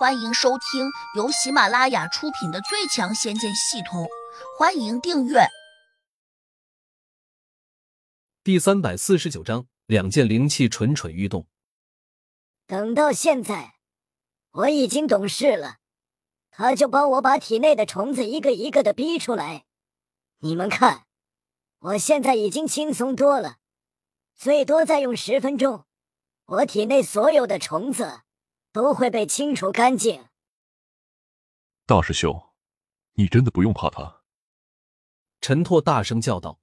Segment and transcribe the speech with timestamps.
[0.00, 4.04] 欢迎收听由喜马拉雅出品的《最强仙剑系统》，
[4.58, 5.40] 欢迎订阅。
[8.42, 11.46] 第三百四十九章，两件灵气蠢蠢欲动。
[12.66, 13.74] 等到现在，
[14.52, 15.76] 我已经懂事了，
[16.50, 19.66] 他就帮我把体内的虫子一个一个的逼出来。
[20.38, 21.04] 你们看，
[21.80, 23.56] 我现在已经轻松多了，
[24.34, 25.84] 最多再用十分钟，
[26.46, 28.22] 我体内所有的虫子。
[28.72, 30.28] 都会被清除干净。
[31.86, 32.52] 大师兄，
[33.14, 34.22] 你真的不用怕他。
[35.40, 36.60] 陈拓大声叫道：“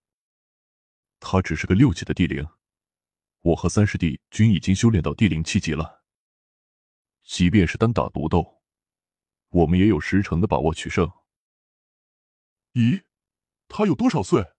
[1.19, 2.47] 他只是个六级的地灵，
[3.41, 6.05] 我和三师弟均已经修炼到地灵七级了。
[7.23, 8.61] 即便是单打独斗，
[9.49, 11.11] 我们也有十成的把握取胜。”
[12.73, 13.03] 咦，
[13.67, 14.53] 他有多少岁？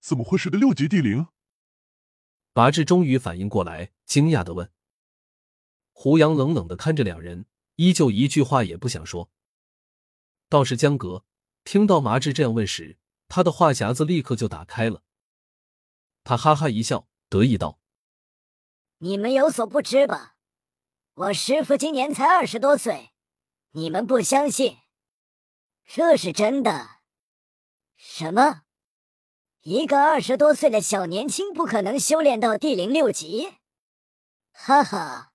[0.00, 1.28] 怎么会是个六级地灵？
[2.52, 4.70] 拔智终于反应过来，惊讶的问。
[6.02, 7.44] 胡杨冷冷的看着两人，
[7.76, 9.30] 依旧一句话也不想说。
[10.48, 11.26] 倒是江格
[11.62, 12.96] 听到麻志这样问时，
[13.28, 15.02] 他的话匣子立刻就打开了。
[16.24, 17.80] 他哈哈一笑，得意道
[19.00, 20.36] ：“你们有所不知吧？
[21.12, 23.10] 我师傅今年才二十多岁，
[23.72, 24.78] 你们不相信？
[25.84, 27.00] 这是真的。
[27.98, 28.62] 什么？
[29.64, 33.56] 一个二十多岁的小年轻不可能修炼到地灵六级？
[34.52, 35.26] 哈哈！”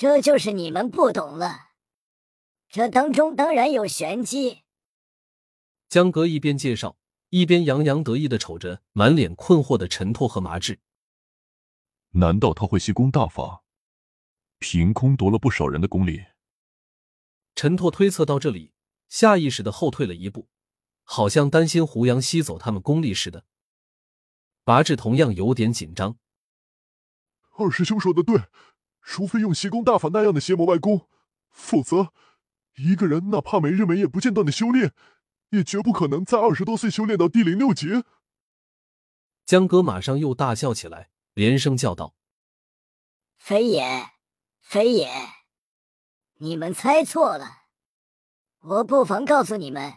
[0.00, 1.72] 这就是你们不懂了，
[2.70, 4.62] 这当中当然有玄机。
[5.90, 6.96] 江格一边介绍，
[7.28, 10.80] 一边洋洋得意的瞅着满脸困惑的陈拓和麻志。
[12.12, 13.62] 难道他会吸功大法，
[14.58, 16.24] 凭空夺了不少人的功力？
[17.54, 18.72] 陈拓推测到这里，
[19.10, 20.48] 下意识的后退了一步，
[21.02, 23.44] 好像担心胡杨吸走他们功力似的。
[24.64, 26.16] 麻志同样有点紧张。
[27.58, 28.40] 二师兄说的对。
[29.02, 31.08] 除非用邪功大法那样的邪魔外功，
[31.50, 32.12] 否则
[32.76, 34.92] 一个人哪怕没日没夜不间断的修炼，
[35.50, 38.04] 也绝不可能在二十多岁修炼到地灵六级。
[39.46, 42.14] 江哥马上又大笑起来，连声叫道
[43.36, 44.10] ：“非也，
[44.60, 45.10] 非也！
[46.36, 47.64] 你们猜错了。
[48.60, 49.94] 我不妨告诉你们，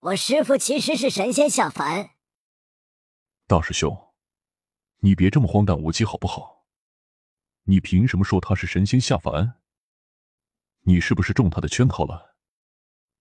[0.00, 2.10] 我师父其实是神仙下凡。”
[3.46, 4.12] 大师兄，
[4.98, 6.59] 你别这么荒诞无稽好不好？
[7.70, 9.60] 你凭什么说他是神仙下凡？
[10.80, 12.34] 你是不是中他的圈套了？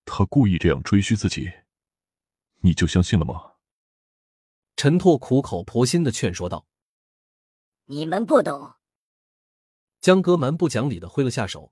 [0.06, 1.52] 他故意这样吹嘘自己，
[2.62, 3.58] 你就相信了吗？
[4.76, 6.66] 陈拓苦口婆心的劝说道
[7.86, 8.74] ：“你们不懂。”
[10.02, 11.72] 江哥蛮不讲理的挥了下手：“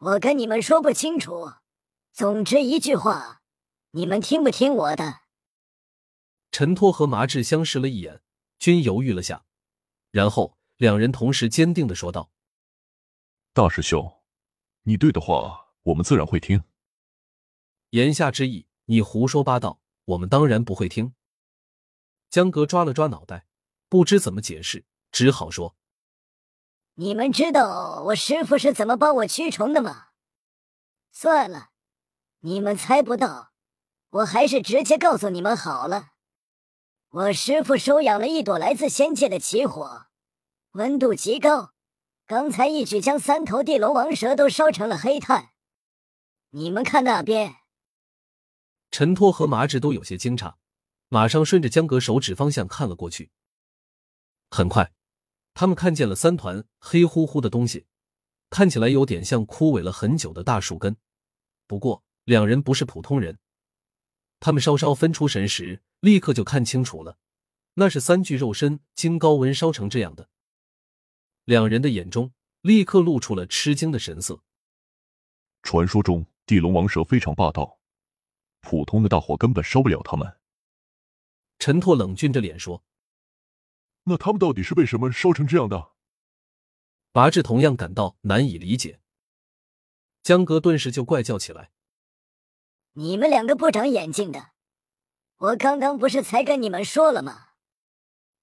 [0.00, 1.52] 我跟你们说不清楚。
[2.12, 3.42] 总之一句话，
[3.92, 5.20] 你们听不听我的？”
[6.50, 8.22] 陈拓和麻志相视了一眼，
[8.58, 9.44] 均犹豫了下，
[10.10, 10.58] 然后。
[10.76, 12.30] 两人同时坚定的说道
[13.54, 14.22] ：“大师兄，
[14.82, 16.64] 你对的话，我们自然会听。
[17.90, 21.14] 言下之意，你胡说八道，我们当然不会听。”
[22.28, 23.46] 江格抓了抓脑袋，
[23.88, 25.76] 不知怎么解释，只好说
[26.94, 30.08] ：“你们知道我师傅是怎么帮我驱虫的吗？
[31.12, 31.70] 算了，
[32.40, 33.52] 你们猜不到，
[34.10, 36.14] 我还是直接告诉你们好了。
[37.10, 40.06] 我师傅收养了一朵来自仙界的奇火。”
[40.74, 41.72] 温度极高，
[42.26, 45.50] 刚才一举将三头地龙王蛇都烧成了黑炭。
[46.50, 47.54] 你们看那边，
[48.90, 50.56] 陈托和麻志都有些惊诧，
[51.08, 53.30] 马上顺着江阁手指方向看了过去。
[54.50, 54.90] 很快，
[55.54, 57.86] 他们看见了三团黑乎乎的东西，
[58.50, 60.96] 看起来有点像枯萎了很久的大树根。
[61.68, 63.38] 不过，两人不是普通人，
[64.40, 67.16] 他们稍稍分出神时，立刻就看清楚了，
[67.74, 70.28] 那是三具肉身经高温烧成这样的。
[71.44, 72.32] 两人的眼中
[72.62, 74.42] 立刻露出了吃惊的神色。
[75.62, 77.78] 传说中地龙王蛇非常霸道，
[78.60, 80.38] 普通的大火根本烧不了他们。
[81.58, 82.84] 陈拓冷峻着脸说
[84.04, 85.92] ：“那他们到底是被什么烧成这样的？”
[87.12, 89.00] 拔智同样感到难以理解。
[90.22, 91.70] 江哥顿时就怪叫起来
[92.94, 94.52] ：“你们两个不长眼睛的！
[95.36, 97.50] 我刚刚不是才跟你们说了吗？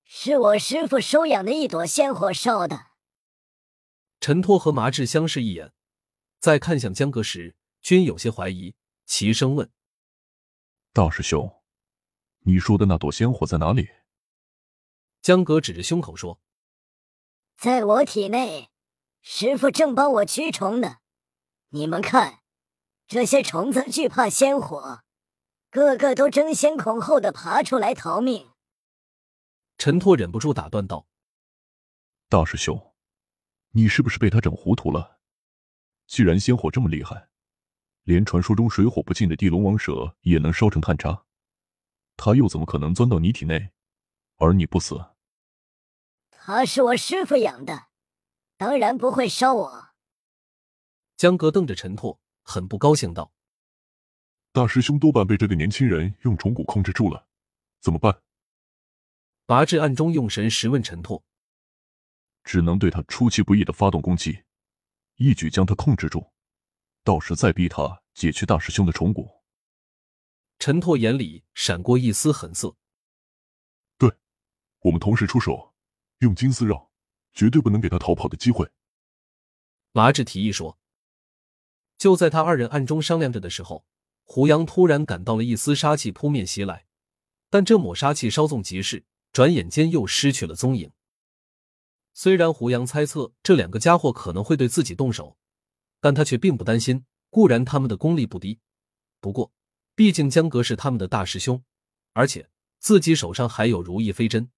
[0.04, 2.88] 是我师傅收养的一朵仙火烧的。”
[4.22, 5.74] 陈拓和麻志相视一眼，
[6.38, 8.76] 在看向江哥时，均有些怀疑，
[9.08, 9.72] 齐声问
[10.94, 11.64] ：“大师兄，
[12.42, 13.90] 你说的那朵仙火在哪里？”
[15.24, 16.40] 江哥指着胸口说
[17.58, 18.70] ：“在我体内，
[19.24, 20.98] 师傅正帮我驱虫呢。
[21.70, 22.42] 你们看，
[23.08, 25.02] 这些虫子惧怕仙火，
[25.72, 28.52] 个个都争先恐后的爬出来逃命。”
[29.80, 31.08] 陈拓忍不住打断道
[32.30, 32.80] ：“大师兄。”
[33.72, 35.20] 你是不是被他整糊涂了？
[36.08, 37.30] 既然仙火这么厉害，
[38.04, 41.24] 连传说中水火不进的地龙王蛇也能烧成炭渣，
[42.18, 43.72] 他又怎么可能钻到你体内，
[44.38, 45.06] 而你不死？
[46.32, 47.88] 他是我师傅养的，
[48.58, 49.90] 当然不会烧我。
[51.16, 53.32] 江哥瞪着陈拓，很不高兴道
[54.52, 57.28] ：“大师兄多半被这个年轻人用虫蛊控制住了，
[57.80, 58.22] 怎么办？”
[59.46, 61.24] 拔智暗中用神识问陈拓
[62.44, 64.44] ：“只能对他出其不意的发动攻击，
[65.16, 66.32] 一举将他控制住，
[67.04, 69.42] 到时再逼他解去大师兄的虫蛊。”
[70.60, 72.76] 陈拓眼里闪过一丝狠色
[73.98, 74.12] ：“对，
[74.82, 75.74] 我们同时出手，
[76.20, 76.92] 用金丝绕，
[77.34, 78.70] 绝对不能给他逃跑的机会。”
[79.94, 80.78] 麻智提议说。
[81.98, 83.86] 就在他二人暗中商量着的时候，
[84.24, 86.88] 胡杨突然感到了一丝杀气扑面袭来，
[87.48, 90.92] 但这抹杀气稍纵即逝，转眼间又失去了踪影。
[92.14, 95.38] 虽然胡杨猜测这两个家伙可能会对自己动手，
[96.00, 97.06] 但他却并不担心。
[97.30, 98.60] 固然他们的功力不低，
[99.22, 99.54] 不过
[99.96, 101.64] 毕竟江阁是他们的大师兄，
[102.12, 102.50] 而且
[102.80, 104.52] 自己手上还有如意飞针。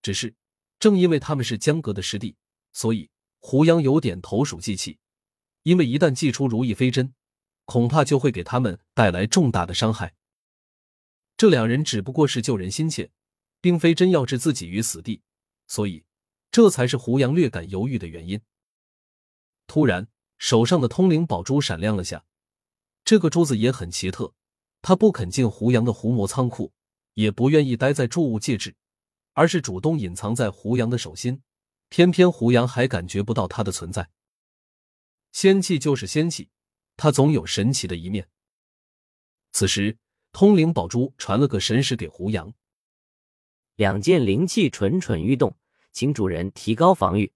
[0.00, 0.34] 只是
[0.78, 2.36] 正因为他们是江阁的师弟，
[2.72, 3.10] 所以
[3.40, 4.98] 胡杨有点投鼠忌器。
[5.64, 7.12] 因为一旦祭出如意飞针，
[7.66, 10.14] 恐怕就会给他们带来重大的伤害。
[11.36, 13.10] 这两人只不过是救人心切，
[13.60, 15.20] 并非真要置自己于死地，
[15.66, 16.04] 所以
[16.50, 18.40] 这才是胡杨略感犹豫的原因。
[19.66, 20.08] 突然，
[20.38, 22.24] 手上的通灵宝珠闪亮了下，
[23.04, 24.34] 这个珠子也很奇特，
[24.82, 26.72] 他不肯进胡杨的狐魔仓库，
[27.14, 28.74] 也不愿意待在铸物戒指，
[29.34, 31.42] 而是主动隐藏在胡杨的手心，
[31.88, 34.10] 偏偏胡杨还感觉不到它的存在。
[35.30, 36.48] 仙气就是仙气，
[36.96, 38.28] 它总有神奇的一面。
[39.52, 39.98] 此时，
[40.32, 42.52] 通灵宝珠传了个神识给胡杨，
[43.76, 45.56] 两件灵气蠢蠢欲动，
[45.92, 47.32] 请主人提高防御。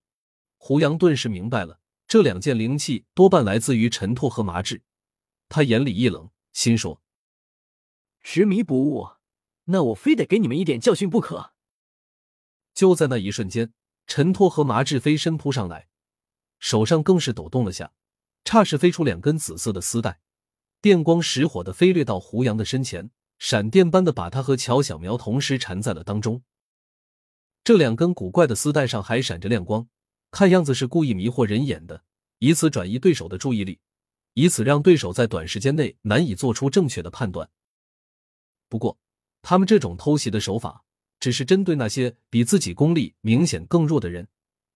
[0.57, 4.83] 胡杨顿时明白了，这两件灵器多半来自于陈拓和麻智。
[5.49, 7.03] 他眼里一冷，心说：
[8.23, 9.09] 执迷不悟，
[9.65, 11.53] 那我非得给你们一点教训不可。
[12.73, 13.73] 就在那一瞬间，
[14.07, 15.89] 陈拓和麻智飞身扑上来。
[16.59, 17.93] 手上更是抖动了下，
[18.45, 20.21] 差时飞出两根紫色的丝带，
[20.81, 26.43] 电光石火的飞掠到胡杨的身前，闪电般的把他和乔小苗同时缠在了当中。
[27.65, 29.89] 这两根古怪的丝带上还闪着亮光，
[30.31, 32.05] 看样子是故意迷惑人眼的，
[32.39, 33.81] 以此转移对手的注意力，
[34.35, 37.49] 以此让对手在短时间内难以做出正确的判断。
[38.69, 38.99] 不过，
[39.41, 40.85] 他们这种偷袭的手法
[41.19, 44.29] 只是针对那些比自己功力明显更弱的人，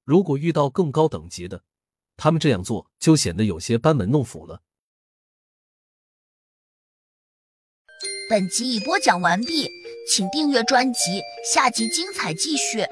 [0.05, 1.62] 如果遇到更高等级的。
[2.17, 4.62] 他们这样做就显得有些班门弄斧了。
[8.29, 9.70] 本集已播讲完毕，
[10.08, 11.22] 请订阅专辑，
[11.52, 12.87] 下集精彩继续。